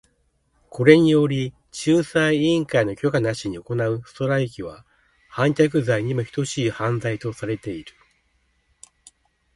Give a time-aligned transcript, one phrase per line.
[0.71, 1.53] これにより、
[1.85, 4.83] 仲裁委員会の許可なしに行うストライキは
[5.29, 7.93] 反逆罪にも等しい犯罪とされている。